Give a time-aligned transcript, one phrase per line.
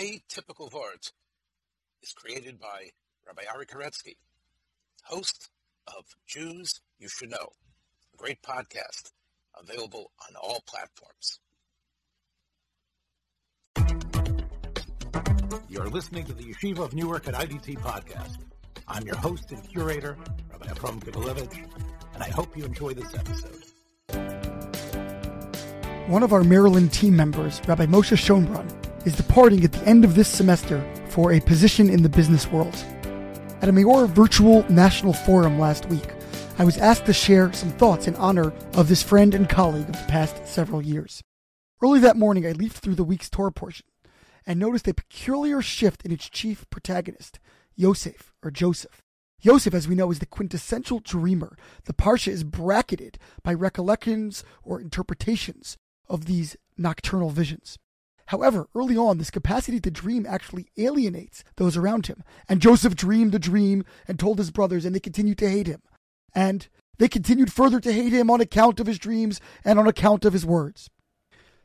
[0.00, 1.12] Atypical Words
[2.02, 2.88] is created by
[3.26, 4.16] Rabbi Ari Koretzky,
[5.02, 5.50] host
[5.86, 7.50] of Jews You Should Know,
[8.14, 9.12] a great podcast
[9.60, 11.40] available on all platforms.
[15.68, 18.38] You're listening to the Yeshiva of Newark at IDT podcast.
[18.88, 20.16] I'm your host and curator,
[20.50, 21.68] Rabbi Abram Kibalevich,
[22.14, 23.66] and I hope you enjoy this episode.
[26.08, 30.14] One of our Maryland team members, Rabbi Moshe Schonbrun, is departing at the end of
[30.14, 32.74] this semester for a position in the business world.
[33.62, 36.08] At a Meor virtual national forum last week,
[36.58, 39.96] I was asked to share some thoughts in honor of this friend and colleague of
[39.96, 41.22] the past several years.
[41.82, 43.86] Early that morning, I leafed through the week's Torah portion
[44.46, 47.40] and noticed a peculiar shift in its chief protagonist,
[47.74, 49.02] Yosef, or Joseph.
[49.40, 51.56] Yosef, as we know, is the quintessential dreamer.
[51.84, 55.78] The Parsha is bracketed by recollections or interpretations
[56.08, 57.78] of these nocturnal visions.
[58.30, 62.22] However, early on, this capacity to dream actually alienates those around him.
[62.48, 65.82] And Joseph dreamed a dream and told his brothers, and they continued to hate him.
[66.32, 70.24] And they continued further to hate him on account of his dreams and on account
[70.24, 70.88] of his words.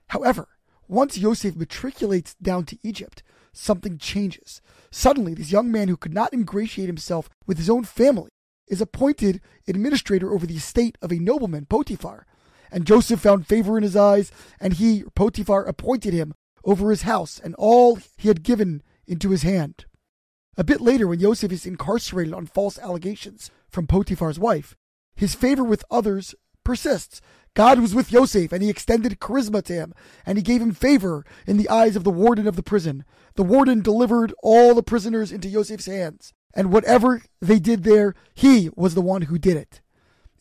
[0.08, 0.48] However,
[0.88, 3.22] once Yosef matriculates down to Egypt,
[3.54, 4.60] something changes.
[4.90, 8.30] Suddenly, this young man who could not ingratiate himself with his own family
[8.68, 12.26] is appointed administrator over the estate of a nobleman, Potiphar.
[12.72, 16.34] And Joseph found favor in his eyes, and he, Potiphar, appointed him
[16.66, 19.86] over his house and all he had given into his hand.
[20.58, 24.76] A bit later, when Yosef is incarcerated on false allegations from Potiphar's wife,
[25.16, 27.22] his favor with others persists.
[27.54, 29.94] God was with Yosef, and he extended charisma to him,
[30.26, 33.06] and he gave him favor in the eyes of the warden of the prison.
[33.36, 38.70] The warden delivered all the prisoners into Yosef's hands, and whatever they did there, he
[38.76, 39.82] was the one who did it.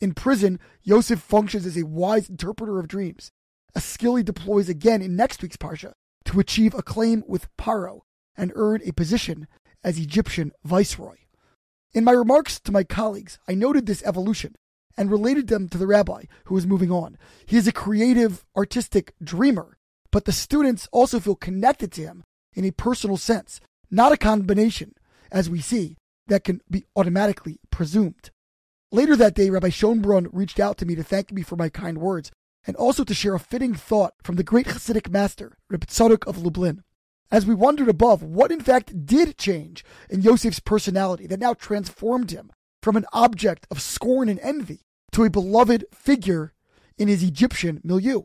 [0.01, 3.31] In prison, Yosef functions as a wise interpreter of dreams,
[3.77, 5.93] a skill he deploys again in next week's Parsha,
[6.27, 8.01] to achieve acclaim with Paro
[8.37, 9.47] and earn a position
[9.83, 11.17] as Egyptian viceroy.
[11.93, 14.57] In my remarks to my colleagues, I noted this evolution
[14.97, 17.17] and related them to the rabbi who is moving on.
[17.47, 19.77] He is a creative, artistic dreamer,
[20.11, 23.61] but the students also feel connected to him in a personal sense,
[23.91, 24.95] not a combination,
[25.31, 25.97] as we see,
[26.29, 28.31] that can be automatically presumed.
[28.91, 31.99] Later that day, Rabbi Schonbrun reached out to me to thank me for my kind
[31.99, 32.31] words
[32.67, 36.39] and also to share a fitting thought from the great Hasidic master, Reb Tzadok of
[36.39, 36.83] Lublin.
[37.31, 42.31] As we wondered above, what in fact did change in Yosef's personality that now transformed
[42.31, 42.51] him
[42.83, 44.83] from an object of scorn and envy
[45.13, 46.53] to a beloved figure
[46.97, 48.23] in his Egyptian milieu?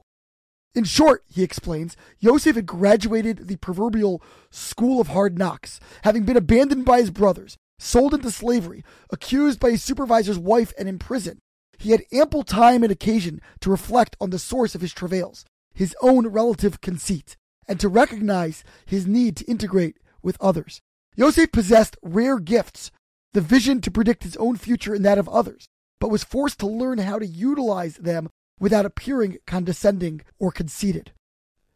[0.76, 4.22] In short, he explains, Yosef had graduated the proverbial
[4.52, 9.72] school of hard knocks, having been abandoned by his brothers, sold into slavery, accused by
[9.72, 11.40] his supervisor's wife, and imprisoned.
[11.80, 15.96] He had ample time and occasion to reflect on the source of his travails, his
[16.02, 20.82] own relative conceit, and to recognize his need to integrate with others.
[21.16, 22.92] Yosef possessed rare gifts,
[23.34, 25.70] the vision to predict his own future and that of others,
[26.00, 28.30] but was forced to learn how to utilize them
[28.60, 31.14] without appearing condescending or conceited.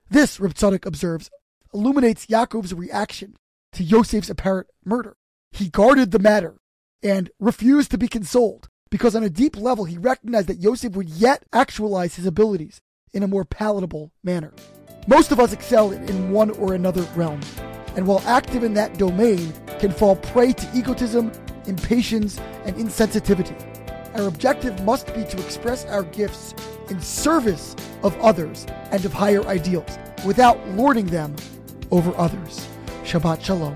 [0.10, 0.54] This, Reb
[0.86, 1.30] observes,
[1.74, 3.38] illuminates Yaakov's reaction
[3.72, 5.16] to Yosef's apparent murder.
[5.52, 6.58] He guarded the matter
[7.02, 11.10] and refused to be consoled, because on a deep level he recognized that Yosef would
[11.10, 12.80] yet actualize his abilities
[13.12, 14.54] in a more palatable manner.
[15.08, 17.42] Most of us excel in one or another realm,
[17.96, 21.32] and while active in that domain, can fall prey to egotism,
[21.66, 23.56] impatience, and insensitivity.
[24.16, 26.54] Our objective must be to express our gifts
[26.92, 31.36] in service of others and of higher ideals, without lording them
[31.90, 32.68] over others.
[33.04, 33.76] Shabbat Shalom.